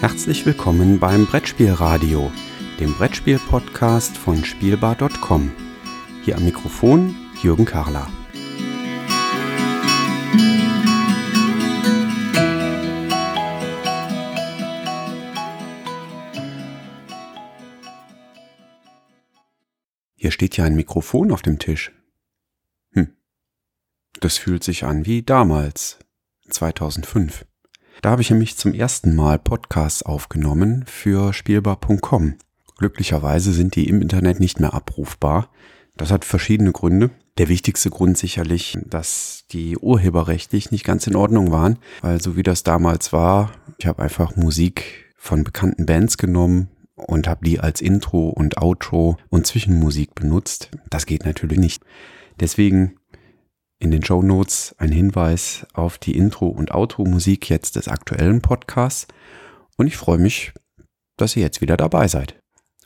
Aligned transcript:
Herzlich 0.00 0.46
willkommen 0.46 1.00
beim 1.00 1.26
Brettspielradio, 1.26 2.30
dem 2.78 2.94
Brettspiel-Podcast 2.94 4.16
von 4.16 4.44
Spielbar.com. 4.44 5.50
Hier 6.24 6.36
am 6.36 6.44
Mikrofon 6.44 7.16
Jürgen 7.42 7.64
Karler. 7.64 8.06
Hier 20.14 20.30
steht 20.30 20.56
ja 20.56 20.64
ein 20.64 20.76
Mikrofon 20.76 21.32
auf 21.32 21.42
dem 21.42 21.58
Tisch. 21.58 21.90
Hm. 22.92 23.16
Das 24.20 24.38
fühlt 24.38 24.62
sich 24.62 24.84
an 24.84 25.06
wie 25.06 25.24
damals, 25.24 25.98
2005. 26.50 27.44
Da 28.02 28.10
habe 28.10 28.22
ich 28.22 28.30
nämlich 28.30 28.56
zum 28.56 28.74
ersten 28.74 29.16
Mal 29.16 29.38
Podcasts 29.40 30.04
aufgenommen 30.04 30.84
für 30.86 31.32
spielbar.com. 31.32 32.36
Glücklicherweise 32.76 33.52
sind 33.52 33.74
die 33.74 33.88
im 33.88 34.00
Internet 34.00 34.38
nicht 34.38 34.60
mehr 34.60 34.72
abrufbar. 34.72 35.48
Das 35.96 36.12
hat 36.12 36.24
verschiedene 36.24 36.70
Gründe. 36.70 37.10
Der 37.38 37.48
wichtigste 37.48 37.90
Grund 37.90 38.16
sicherlich, 38.16 38.78
dass 38.86 39.44
die 39.50 39.76
urheberrechtlich 39.76 40.70
nicht 40.70 40.84
ganz 40.84 41.08
in 41.08 41.16
Ordnung 41.16 41.50
waren, 41.50 41.78
weil 42.00 42.20
so 42.20 42.36
wie 42.36 42.44
das 42.44 42.62
damals 42.62 43.12
war, 43.12 43.50
ich 43.78 43.86
habe 43.86 44.02
einfach 44.02 44.36
Musik 44.36 45.12
von 45.16 45.42
bekannten 45.42 45.84
Bands 45.84 46.18
genommen 46.18 46.68
und 46.94 47.26
habe 47.26 47.44
die 47.44 47.58
als 47.58 47.80
Intro 47.80 48.28
und 48.28 48.58
Outro 48.58 49.16
und 49.28 49.46
Zwischenmusik 49.46 50.14
benutzt. 50.14 50.70
Das 50.88 51.04
geht 51.04 51.24
natürlich 51.24 51.58
nicht. 51.58 51.82
Deswegen 52.38 52.97
in 53.78 53.90
den 53.90 54.04
Show 54.04 54.22
Notes 54.22 54.74
ein 54.78 54.90
Hinweis 54.90 55.66
auf 55.72 55.98
die 55.98 56.16
Intro- 56.16 56.48
und 56.48 56.72
Outro-Musik 56.72 57.48
jetzt 57.48 57.76
des 57.76 57.88
aktuellen 57.88 58.42
Podcasts. 58.42 59.06
Und 59.76 59.86
ich 59.86 59.96
freue 59.96 60.18
mich, 60.18 60.52
dass 61.16 61.36
ihr 61.36 61.42
jetzt 61.42 61.60
wieder 61.60 61.76
dabei 61.76 62.08
seid. 62.08 62.40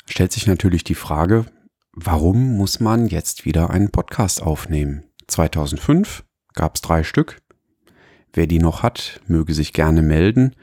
Stellt 0.07 0.33
sich 0.33 0.47
natürlich 0.47 0.85
die 0.85 0.95
Frage, 0.95 1.47
warum 1.93 2.57
muss 2.57 2.81
man 2.81 3.07
jetzt 3.07 3.45
wieder 3.45 3.71
einen 3.71 3.91
Podcast 3.91 4.43
aufnehmen? 4.43 5.05
2005 5.29 6.25
gab 6.55 6.75
es 6.75 6.83
drei 6.83 7.05
Stück. 7.05 7.41
Wer 8.33 8.47
die 8.47 8.59
noch 8.59 8.83
hat, 8.83 9.21
möge 9.27 9.55
sich 9.55 9.73
gerne 9.73 10.03
melden. 10.03 10.55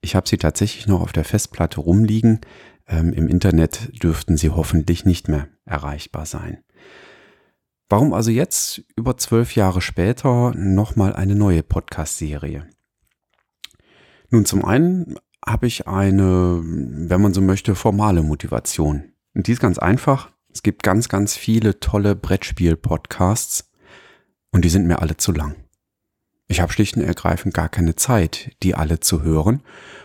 Ich 0.00 0.14
habe 0.14 0.28
sie 0.28 0.36
tatsächlich 0.36 0.86
noch 0.86 1.00
auf 1.00 1.12
der 1.12 1.24
Festplatte 1.24 1.80
rumliegen. 1.80 2.40
Ähm, 2.86 3.12
Im 3.12 3.28
Internet 3.28 4.02
dürften 4.02 4.36
sie 4.36 4.50
hoffentlich 4.50 5.04
nicht 5.04 5.28
mehr 5.28 5.48
erreichbar 5.64 6.26
sein. 6.26 6.63
Warum 7.88 8.14
also 8.14 8.30
jetzt, 8.30 8.82
über 8.96 9.16
zwölf 9.16 9.54
Jahre 9.54 9.80
später, 9.80 10.52
nochmal 10.54 11.14
eine 11.14 11.34
neue 11.34 11.62
Podcast-Serie? 11.62 12.68
Nun, 14.30 14.46
zum 14.46 14.64
einen 14.64 15.16
habe 15.46 15.66
ich 15.66 15.86
eine, 15.86 16.60
wenn 16.64 17.20
man 17.20 17.34
so 17.34 17.42
möchte, 17.42 17.74
formale 17.74 18.22
Motivation. 18.22 19.12
Und 19.34 19.46
die 19.46 19.52
ist 19.52 19.60
ganz 19.60 19.78
einfach. 19.78 20.30
Es 20.52 20.62
gibt 20.62 20.82
ganz, 20.82 21.08
ganz 21.08 21.36
viele 21.36 21.78
tolle 21.80 22.14
Brettspiel-Podcasts 22.16 23.70
und 24.50 24.64
die 24.64 24.70
sind 24.70 24.86
mir 24.86 25.02
alle 25.02 25.16
zu 25.16 25.32
lang. 25.32 25.56
Ich 26.46 26.60
habe 26.60 26.72
schlicht 26.72 26.96
und 26.96 27.02
ergreifend 27.02 27.54
gar 27.54 27.68
keine 27.68 27.96
Zeit, 27.96 28.52
die 28.62 28.74
alle 28.74 29.00
zu 29.00 29.22
hören. 29.22 29.62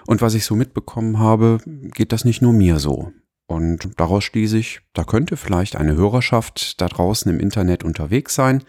Und 0.07 0.21
was 0.21 0.33
ich 0.33 0.45
so 0.45 0.55
mitbekommen 0.55 1.19
habe, 1.19 1.59
geht 1.65 2.11
das 2.11 2.25
nicht 2.25 2.41
nur 2.41 2.53
mir 2.53 2.79
so. 2.79 3.11
Und 3.49 3.99
daraus 3.99 4.23
schließe 4.25 4.59
ich, 4.59 4.81
da 4.93 5.03
könnte 5.03 5.35
vielleicht 5.35 5.75
eine 5.75 5.95
Hörerschaft 5.95 6.79
da 6.79 6.87
draußen 6.87 7.31
im 7.31 7.39
Internet 7.39 7.83
unterwegs 7.83 8.35
sein. 8.35 8.63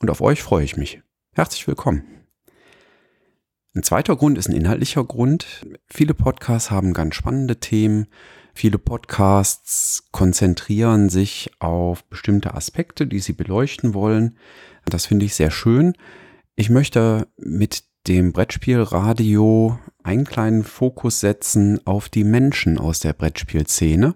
Und 0.00 0.10
auf 0.10 0.20
euch 0.20 0.42
freue 0.42 0.64
ich 0.64 0.76
mich. 0.76 1.00
Herzlich 1.32 1.66
willkommen. 1.66 2.04
Ein 3.74 3.82
zweiter 3.82 4.14
Grund 4.14 4.36
ist 4.36 4.50
ein 4.50 4.54
inhaltlicher 4.54 5.02
Grund. 5.02 5.66
Viele 5.86 6.12
Podcasts 6.12 6.70
haben 6.70 6.92
ganz 6.92 7.14
spannende 7.14 7.58
Themen. 7.58 8.08
Viele 8.52 8.76
Podcasts 8.76 10.08
konzentrieren 10.12 11.08
sich 11.08 11.50
auf 11.58 12.04
bestimmte 12.04 12.52
Aspekte, 12.52 13.06
die 13.06 13.20
sie 13.20 13.32
beleuchten 13.32 13.94
wollen. 13.94 14.36
Das 14.84 15.06
finde 15.06 15.24
ich 15.24 15.34
sehr 15.34 15.50
schön. 15.50 15.94
Ich 16.54 16.68
möchte 16.68 17.28
mit 17.38 17.84
dem 18.06 18.32
Brettspielradio 18.32 19.78
einen 20.02 20.24
kleinen 20.24 20.62
Fokus 20.62 21.20
setzen 21.20 21.80
auf 21.86 22.08
die 22.08 22.24
Menschen 22.24 22.78
aus 22.78 23.00
der 23.00 23.12
Brettspielszene. 23.12 24.14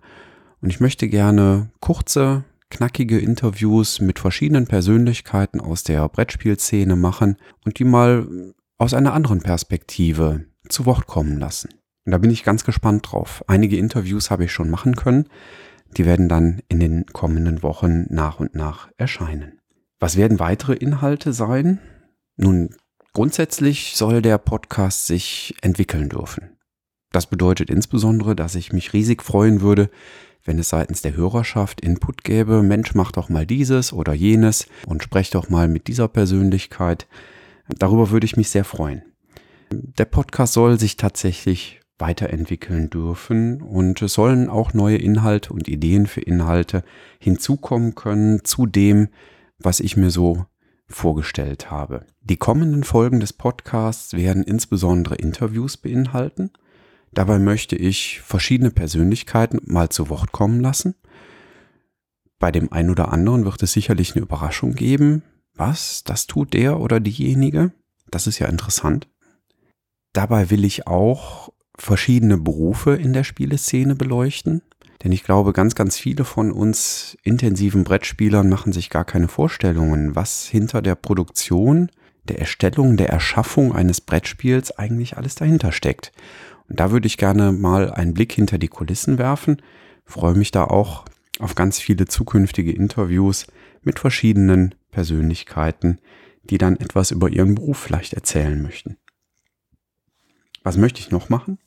Und 0.60 0.70
ich 0.70 0.80
möchte 0.80 1.08
gerne 1.08 1.70
kurze, 1.80 2.44
knackige 2.70 3.18
Interviews 3.18 4.00
mit 4.00 4.18
verschiedenen 4.18 4.66
Persönlichkeiten 4.66 5.60
aus 5.60 5.82
der 5.82 6.08
Brettspielszene 6.08 6.94
machen 6.94 7.36
und 7.64 7.78
die 7.78 7.84
mal 7.84 8.54
aus 8.78 8.94
einer 8.94 9.12
anderen 9.12 9.40
Perspektive 9.40 10.44
zu 10.68 10.86
Wort 10.86 11.06
kommen 11.06 11.38
lassen. 11.38 11.70
Und 12.06 12.12
da 12.12 12.18
bin 12.18 12.30
ich 12.30 12.44
ganz 12.44 12.64
gespannt 12.64 13.10
drauf. 13.10 13.44
Einige 13.48 13.76
Interviews 13.76 14.30
habe 14.30 14.44
ich 14.44 14.52
schon 14.52 14.70
machen 14.70 14.94
können. 14.94 15.26
Die 15.96 16.06
werden 16.06 16.28
dann 16.28 16.62
in 16.68 16.78
den 16.78 17.06
kommenden 17.06 17.62
Wochen 17.64 18.06
nach 18.08 18.38
und 18.38 18.54
nach 18.54 18.88
erscheinen. 18.96 19.58
Was 19.98 20.16
werden 20.16 20.38
weitere 20.38 20.74
Inhalte 20.74 21.32
sein? 21.32 21.80
Nun, 22.36 22.70
Grundsätzlich 23.12 23.96
soll 23.96 24.22
der 24.22 24.38
Podcast 24.38 25.06
sich 25.06 25.54
entwickeln 25.62 26.08
dürfen. 26.08 26.56
Das 27.12 27.26
bedeutet 27.26 27.68
insbesondere, 27.68 28.36
dass 28.36 28.54
ich 28.54 28.72
mich 28.72 28.92
riesig 28.92 29.22
freuen 29.22 29.60
würde, 29.60 29.90
wenn 30.44 30.58
es 30.58 30.68
seitens 30.68 31.02
der 31.02 31.16
Hörerschaft 31.16 31.80
Input 31.80 32.22
gäbe, 32.22 32.62
Mensch, 32.62 32.94
mach 32.94 33.10
doch 33.10 33.28
mal 33.28 33.46
dieses 33.46 33.92
oder 33.92 34.14
jenes 34.14 34.68
und 34.86 35.02
sprech 35.02 35.30
doch 35.30 35.50
mal 35.50 35.66
mit 35.66 35.88
dieser 35.88 36.06
Persönlichkeit. 36.06 37.08
Darüber 37.68 38.10
würde 38.10 38.24
ich 38.24 38.36
mich 38.36 38.48
sehr 38.48 38.64
freuen. 38.64 39.02
Der 39.72 40.04
Podcast 40.04 40.52
soll 40.52 40.78
sich 40.78 40.96
tatsächlich 40.96 41.80
weiterentwickeln 41.98 42.90
dürfen 42.90 43.60
und 43.60 44.00
es 44.02 44.14
sollen 44.14 44.48
auch 44.48 44.72
neue 44.72 44.96
Inhalte 44.96 45.52
und 45.52 45.68
Ideen 45.68 46.06
für 46.06 46.20
Inhalte 46.20 46.84
hinzukommen 47.18 47.94
können 47.94 48.44
zu 48.44 48.66
dem, 48.66 49.08
was 49.58 49.80
ich 49.80 49.96
mir 49.96 50.10
so 50.10 50.46
vorgestellt 50.90 51.70
habe. 51.70 52.04
Die 52.20 52.36
kommenden 52.36 52.84
Folgen 52.84 53.20
des 53.20 53.32
Podcasts 53.32 54.12
werden 54.12 54.42
insbesondere 54.42 55.14
Interviews 55.14 55.76
beinhalten. 55.76 56.50
Dabei 57.12 57.38
möchte 57.38 57.76
ich 57.76 58.20
verschiedene 58.20 58.70
Persönlichkeiten 58.70 59.60
mal 59.64 59.88
zu 59.88 60.10
Wort 60.10 60.32
kommen 60.32 60.60
lassen. 60.60 60.94
Bei 62.38 62.50
dem 62.52 62.72
einen 62.72 62.90
oder 62.90 63.12
anderen 63.12 63.44
wird 63.44 63.62
es 63.62 63.72
sicherlich 63.72 64.14
eine 64.14 64.22
Überraschung 64.22 64.74
geben. 64.74 65.22
Was? 65.54 66.04
Das 66.04 66.26
tut 66.26 66.54
der 66.54 66.80
oder 66.80 67.00
diejenige? 67.00 67.72
Das 68.10 68.26
ist 68.26 68.38
ja 68.38 68.48
interessant. 68.48 69.08
Dabei 70.12 70.50
will 70.50 70.64
ich 70.64 70.86
auch 70.86 71.52
verschiedene 71.76 72.38
Berufe 72.38 72.94
in 72.94 73.12
der 73.12 73.24
Spieleszene 73.24 73.94
beleuchten. 73.94 74.62
Denn 75.02 75.12
ich 75.12 75.24
glaube, 75.24 75.52
ganz, 75.52 75.74
ganz 75.74 75.96
viele 75.96 76.24
von 76.24 76.52
uns 76.52 77.16
intensiven 77.22 77.84
Brettspielern 77.84 78.48
machen 78.48 78.72
sich 78.72 78.90
gar 78.90 79.04
keine 79.04 79.28
Vorstellungen, 79.28 80.14
was 80.14 80.46
hinter 80.46 80.82
der 80.82 80.94
Produktion, 80.94 81.90
der 82.24 82.38
Erstellung, 82.38 82.96
der 82.96 83.08
Erschaffung 83.08 83.74
eines 83.74 84.00
Brettspiels 84.00 84.72
eigentlich 84.72 85.16
alles 85.16 85.34
dahinter 85.34 85.72
steckt. 85.72 86.12
Und 86.68 86.80
da 86.80 86.90
würde 86.90 87.06
ich 87.06 87.16
gerne 87.16 87.52
mal 87.52 87.90
einen 87.90 88.14
Blick 88.14 88.32
hinter 88.32 88.58
die 88.58 88.68
Kulissen 88.68 89.18
werfen. 89.18 89.62
freue 90.04 90.34
mich 90.34 90.50
da 90.50 90.64
auch 90.64 91.04
auf 91.38 91.54
ganz 91.54 91.80
viele 91.80 92.06
zukünftige 92.06 92.72
Interviews 92.72 93.46
mit 93.82 93.98
verschiedenen 93.98 94.74
Persönlichkeiten, 94.90 95.98
die 96.42 96.58
dann 96.58 96.76
etwas 96.76 97.10
über 97.10 97.30
ihren 97.30 97.54
Beruf 97.54 97.78
vielleicht 97.78 98.12
erzählen 98.12 98.60
möchten. 98.60 98.96
Was 100.62 100.76
möchte 100.76 101.00
ich 101.00 101.10
noch 101.10 101.30
machen? 101.30 101.58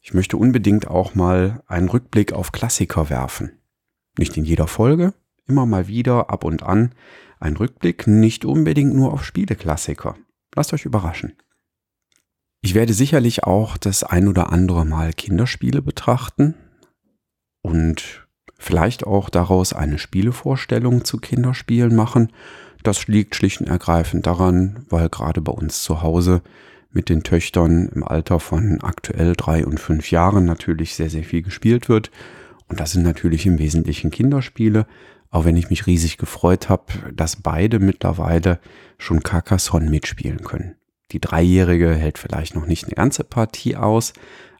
Ich 0.00 0.14
möchte 0.14 0.36
unbedingt 0.36 0.86
auch 0.86 1.14
mal 1.14 1.62
einen 1.66 1.88
Rückblick 1.88 2.32
auf 2.32 2.52
Klassiker 2.52 3.10
werfen. 3.10 3.52
Nicht 4.18 4.36
in 4.36 4.44
jeder 4.44 4.66
Folge, 4.66 5.14
immer 5.46 5.66
mal 5.66 5.88
wieder, 5.88 6.30
ab 6.30 6.44
und 6.44 6.62
an, 6.62 6.94
ein 7.40 7.56
Rückblick, 7.56 8.06
nicht 8.06 8.44
unbedingt 8.44 8.94
nur 8.94 9.12
auf 9.12 9.24
Spieleklassiker. 9.24 10.16
Lasst 10.54 10.72
euch 10.72 10.84
überraschen. 10.84 11.34
Ich 12.60 12.74
werde 12.74 12.92
sicherlich 12.92 13.44
auch 13.44 13.76
das 13.76 14.02
ein 14.02 14.26
oder 14.26 14.52
andere 14.52 14.84
Mal 14.84 15.12
Kinderspiele 15.12 15.80
betrachten 15.80 16.54
und 17.62 18.26
vielleicht 18.58 19.06
auch 19.06 19.30
daraus 19.30 19.72
eine 19.72 19.98
Spielevorstellung 19.98 21.04
zu 21.04 21.18
Kinderspielen 21.18 21.94
machen. 21.94 22.32
Das 22.82 23.06
liegt 23.06 23.36
schlicht 23.36 23.60
und 23.60 23.68
ergreifend 23.68 24.26
daran, 24.26 24.84
weil 24.88 25.08
gerade 25.08 25.40
bei 25.40 25.52
uns 25.52 25.82
zu 25.82 26.02
Hause 26.02 26.42
mit 26.98 27.08
den 27.08 27.22
Töchtern 27.22 27.88
im 27.94 28.02
Alter 28.02 28.40
von 28.40 28.80
aktuell 28.82 29.34
drei 29.36 29.64
und 29.64 29.78
fünf 29.78 30.10
Jahren 30.10 30.44
natürlich 30.44 30.96
sehr, 30.96 31.08
sehr 31.08 31.22
viel 31.22 31.42
gespielt 31.42 31.88
wird. 31.88 32.10
Und 32.66 32.80
das 32.80 32.90
sind 32.90 33.04
natürlich 33.04 33.46
im 33.46 33.60
Wesentlichen 33.60 34.10
Kinderspiele, 34.10 34.84
auch 35.30 35.44
wenn 35.44 35.56
ich 35.56 35.70
mich 35.70 35.86
riesig 35.86 36.18
gefreut 36.18 36.68
habe, 36.68 36.86
dass 37.14 37.36
beide 37.36 37.78
mittlerweile 37.78 38.58
schon 38.98 39.22
Carcassonne 39.22 39.88
mitspielen 39.88 40.42
können. 40.42 40.74
Die 41.12 41.20
Dreijährige 41.20 41.94
hält 41.94 42.18
vielleicht 42.18 42.56
noch 42.56 42.66
nicht 42.66 42.86
eine 42.86 42.94
ganze 42.94 43.22
Partie 43.22 43.76
aus, 43.76 44.12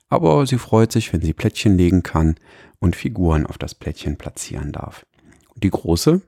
aber 0.09 0.47
sie 0.47 0.59
freut 0.59 0.93
sich, 0.93 1.13
wenn 1.13 1.23
sie 1.23 1.33
Plättchen 1.33 1.77
legen 1.77 2.05
kann 2.05 2.37
und 2.79 2.95
Figuren 2.95 3.47
auf 3.47 3.59
das 3.59 3.75
Plättchen 3.75 4.17
platzieren 4.17 4.71
darf. 4.71 5.05
Und 5.53 5.65
die 5.65 5.71
Große, 5.71 6.23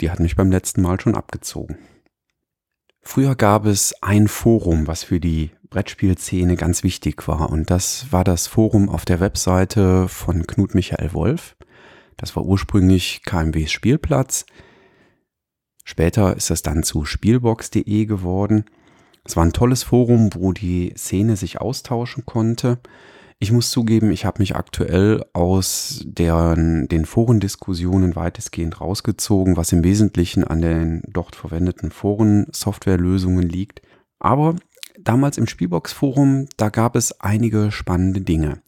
die 0.00 0.10
hat 0.10 0.18
mich 0.18 0.34
beim 0.34 0.50
letzten 0.50 0.80
Mal 0.80 0.98
schon 0.98 1.14
abgezogen. 1.14 1.76
Früher 3.02 3.34
gab 3.34 3.66
es 3.66 3.94
ein 4.00 4.28
Forum, 4.28 4.86
was 4.86 5.02
für 5.02 5.20
die 5.20 5.50
Brettspielszene 5.68 6.56
ganz 6.56 6.82
wichtig 6.82 7.26
war. 7.26 7.50
Und 7.50 7.70
das 7.70 8.12
war 8.12 8.24
das 8.24 8.46
Forum 8.46 8.88
auf 8.88 9.04
der 9.04 9.20
Webseite 9.20 10.08
von 10.08 10.46
Knut 10.46 10.74
Michael 10.74 11.12
Wolf. 11.12 11.56
Das 12.16 12.36
war 12.36 12.44
ursprünglich 12.44 13.22
KMWs 13.24 13.72
Spielplatz. 13.72 14.46
Später 15.84 16.36
ist 16.36 16.50
das 16.50 16.62
dann 16.62 16.84
zu 16.84 17.04
spielbox.de 17.04 18.06
geworden. 18.06 18.64
Es 19.24 19.36
war 19.36 19.44
ein 19.44 19.52
tolles 19.52 19.82
Forum, 19.82 20.30
wo 20.34 20.52
die 20.52 20.94
Szene 20.96 21.36
sich 21.36 21.60
austauschen 21.60 22.24
konnte. 22.24 22.78
Ich 23.42 23.50
muss 23.50 23.72
zugeben, 23.72 24.12
ich 24.12 24.24
habe 24.24 24.40
mich 24.40 24.54
aktuell 24.54 25.24
aus 25.32 26.04
deren, 26.04 26.86
den 26.86 27.04
Forendiskussionen 27.04 28.14
weitestgehend 28.14 28.80
rausgezogen, 28.80 29.56
was 29.56 29.72
im 29.72 29.82
Wesentlichen 29.82 30.44
an 30.44 30.62
den 30.62 31.02
dort 31.08 31.34
verwendeten 31.34 31.90
Foren-Softwarelösungen 31.90 33.42
liegt. 33.42 33.82
Aber 34.20 34.54
damals 34.96 35.38
im 35.38 35.48
Spielbox-Forum, 35.48 36.46
da 36.56 36.68
gab 36.68 36.94
es 36.94 37.20
einige 37.20 37.72
spannende 37.72 38.20
Dinge. 38.20 38.62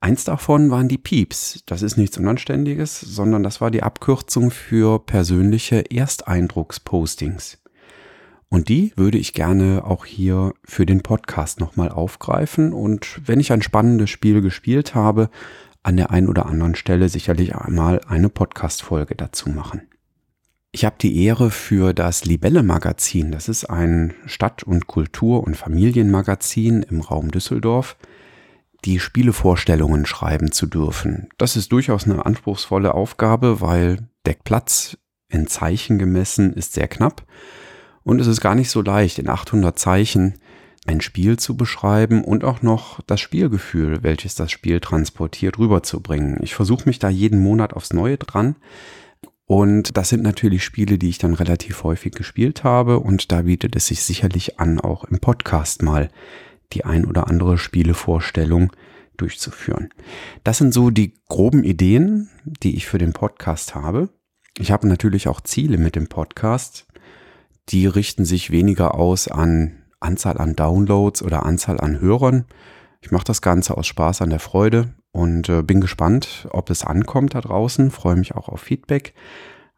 Eins 0.00 0.24
davon 0.24 0.72
waren 0.72 0.88
die 0.88 0.98
Pieps. 0.98 1.62
Das 1.66 1.82
ist 1.82 1.96
nichts 1.96 2.18
Unanständiges, 2.18 3.00
sondern 3.00 3.44
das 3.44 3.60
war 3.60 3.70
die 3.70 3.84
Abkürzung 3.84 4.50
für 4.50 4.98
persönliche 4.98 5.88
Ersteindruckspostings. 5.92 7.58
Und 8.50 8.68
die 8.68 8.92
würde 8.96 9.18
ich 9.18 9.34
gerne 9.34 9.84
auch 9.84 10.06
hier 10.06 10.54
für 10.64 10.86
den 10.86 11.02
Podcast 11.02 11.60
nochmal 11.60 11.90
aufgreifen 11.90 12.72
und 12.72 13.20
wenn 13.26 13.40
ich 13.40 13.52
ein 13.52 13.62
spannendes 13.62 14.08
Spiel 14.08 14.40
gespielt 14.40 14.94
habe, 14.94 15.28
an 15.82 15.96
der 15.96 16.10
einen 16.10 16.28
oder 16.28 16.46
anderen 16.46 16.74
Stelle 16.74 17.08
sicherlich 17.08 17.54
einmal 17.54 18.00
eine 18.08 18.28
Podcast-Folge 18.28 19.14
dazu 19.14 19.50
machen. 19.50 19.82
Ich 20.70 20.84
habe 20.84 20.96
die 21.00 21.24
Ehre 21.24 21.50
für 21.50 21.94
das 21.94 22.24
Libelle 22.24 22.62
Magazin, 22.62 23.32
das 23.32 23.48
ist 23.48 23.64
ein 23.66 24.14
Stadt- 24.26 24.62
und 24.62 24.86
Kultur- 24.86 25.44
und 25.44 25.56
Familienmagazin 25.56 26.82
im 26.82 27.00
Raum 27.00 27.30
Düsseldorf, 27.30 27.96
die 28.84 29.00
Spielevorstellungen 29.00 30.06
schreiben 30.06 30.52
zu 30.52 30.66
dürfen. 30.66 31.28
Das 31.36 31.56
ist 31.56 31.72
durchaus 31.72 32.04
eine 32.04 32.24
anspruchsvolle 32.24 32.94
Aufgabe, 32.94 33.60
weil 33.60 34.08
der 34.24 34.34
Platz 34.44 34.98
in 35.28 35.46
Zeichen 35.46 35.98
gemessen 35.98 36.52
ist 36.52 36.74
sehr 36.74 36.88
knapp 36.88 37.26
und 38.08 38.22
es 38.22 38.26
ist 38.26 38.40
gar 38.40 38.54
nicht 38.54 38.70
so 38.70 38.80
leicht, 38.80 39.18
in 39.18 39.28
800 39.28 39.78
Zeichen 39.78 40.36
ein 40.86 41.02
Spiel 41.02 41.38
zu 41.38 41.58
beschreiben 41.58 42.24
und 42.24 42.42
auch 42.42 42.62
noch 42.62 43.02
das 43.02 43.20
Spielgefühl, 43.20 44.02
welches 44.02 44.34
das 44.34 44.50
Spiel 44.50 44.80
transportiert, 44.80 45.58
rüberzubringen. 45.58 46.38
Ich 46.40 46.54
versuche 46.54 46.88
mich 46.88 46.98
da 46.98 47.10
jeden 47.10 47.38
Monat 47.38 47.74
aufs 47.74 47.92
Neue 47.92 48.16
dran. 48.16 48.56
Und 49.44 49.98
das 49.98 50.08
sind 50.08 50.22
natürlich 50.22 50.64
Spiele, 50.64 50.96
die 50.96 51.10
ich 51.10 51.18
dann 51.18 51.34
relativ 51.34 51.84
häufig 51.84 52.14
gespielt 52.14 52.64
habe. 52.64 52.98
Und 52.98 53.30
da 53.30 53.42
bietet 53.42 53.76
es 53.76 53.88
sich 53.88 54.02
sicherlich 54.02 54.58
an, 54.58 54.80
auch 54.80 55.04
im 55.04 55.18
Podcast 55.18 55.82
mal 55.82 56.08
die 56.72 56.86
ein 56.86 57.04
oder 57.04 57.28
andere 57.28 57.58
Spielevorstellung 57.58 58.72
durchzuführen. 59.18 59.90
Das 60.44 60.56
sind 60.56 60.72
so 60.72 60.88
die 60.88 61.12
groben 61.28 61.62
Ideen, 61.62 62.30
die 62.62 62.74
ich 62.74 62.86
für 62.86 62.96
den 62.96 63.12
Podcast 63.12 63.74
habe. 63.74 64.08
Ich 64.58 64.70
habe 64.70 64.88
natürlich 64.88 65.28
auch 65.28 65.42
Ziele 65.42 65.76
mit 65.76 65.94
dem 65.94 66.08
Podcast 66.08 66.87
die 67.70 67.86
richten 67.86 68.24
sich 68.24 68.50
weniger 68.50 68.94
aus 68.94 69.28
an 69.28 69.82
Anzahl 70.00 70.38
an 70.38 70.54
Downloads 70.54 71.22
oder 71.22 71.44
Anzahl 71.44 71.80
an 71.80 72.00
Hörern. 72.00 72.44
Ich 73.00 73.10
mache 73.10 73.24
das 73.24 73.42
Ganze 73.42 73.76
aus 73.76 73.86
Spaß 73.86 74.22
an 74.22 74.30
der 74.30 74.38
Freude 74.38 74.94
und 75.12 75.48
äh, 75.48 75.62
bin 75.62 75.80
gespannt, 75.80 76.48
ob 76.50 76.70
es 76.70 76.84
ankommt 76.84 77.34
da 77.34 77.40
draußen. 77.40 77.90
Freue 77.90 78.16
mich 78.16 78.34
auch 78.34 78.48
auf 78.48 78.60
Feedback. 78.60 79.14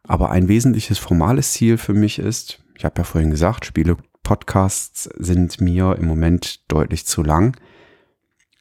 Aber 0.03 0.31
ein 0.31 0.47
wesentliches 0.47 0.97
formales 0.97 1.53
Ziel 1.53 1.77
für 1.77 1.93
mich 1.93 2.19
ist, 2.19 2.63
ich 2.75 2.85
habe 2.85 2.99
ja 2.99 3.03
vorhin 3.03 3.31
gesagt, 3.31 3.65
Spiele-Podcasts 3.65 5.09
sind 5.17 5.61
mir 5.61 5.95
im 5.99 6.07
Moment 6.07 6.71
deutlich 6.71 7.05
zu 7.05 7.23
lang. 7.23 7.57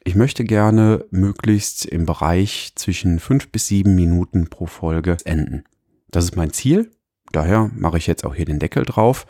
Ich 0.04 0.14
möchte 0.14 0.44
gerne 0.44 1.04
möglichst 1.10 1.84
im 1.84 2.06
Bereich 2.06 2.72
zwischen 2.74 3.18
fünf 3.18 3.50
bis 3.50 3.66
sieben 3.66 3.94
Minuten 3.94 4.48
pro 4.48 4.66
Folge 4.66 5.16
enden. 5.24 5.64
Das 6.10 6.24
ist 6.24 6.36
mein 6.36 6.52
Ziel. 6.52 6.90
Daher 7.32 7.70
mache 7.74 7.98
ich 7.98 8.06
jetzt 8.06 8.24
auch 8.24 8.34
hier 8.34 8.44
den 8.44 8.58
Deckel 8.58 8.84
drauf. 8.84 9.26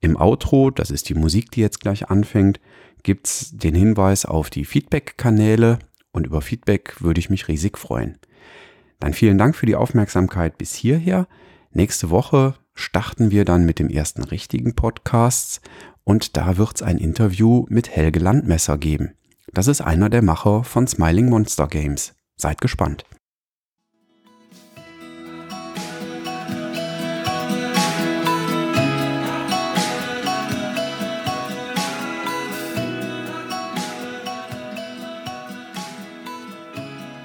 Im 0.00 0.16
Outro, 0.16 0.70
das 0.70 0.90
ist 0.90 1.08
die 1.08 1.14
Musik, 1.14 1.50
die 1.50 1.60
jetzt 1.60 1.80
gleich 1.80 2.10
anfängt, 2.10 2.60
gibt 3.02 3.26
es 3.26 3.50
den 3.56 3.74
Hinweis 3.74 4.24
auf 4.24 4.50
die 4.50 4.64
Feedback-Kanäle 4.64 5.78
und 6.12 6.26
über 6.26 6.40
Feedback 6.40 7.00
würde 7.00 7.20
ich 7.20 7.30
mich 7.30 7.48
riesig 7.48 7.78
freuen. 7.78 8.18
Dann 9.00 9.12
vielen 9.12 9.38
Dank 9.38 9.56
für 9.56 9.66
die 9.66 9.76
Aufmerksamkeit 9.76 10.58
bis 10.58 10.74
hierher. 10.74 11.26
Nächste 11.70 12.10
Woche 12.10 12.54
starten 12.74 13.30
wir 13.30 13.44
dann 13.44 13.64
mit 13.64 13.78
dem 13.78 13.90
ersten 13.90 14.24
richtigen 14.24 14.74
Podcast 14.74 15.60
und 16.04 16.36
da 16.36 16.56
wird 16.56 16.76
es 16.76 16.82
ein 16.82 16.98
Interview 16.98 17.66
mit 17.68 17.90
Helge 17.90 18.20
Landmesser 18.20 18.78
geben. 18.78 19.12
Das 19.52 19.68
ist 19.68 19.80
einer 19.80 20.10
der 20.10 20.22
Macher 20.22 20.64
von 20.64 20.86
Smiling 20.86 21.28
Monster 21.28 21.68
Games. 21.68 22.14
Seid 22.36 22.60
gespannt. 22.60 23.04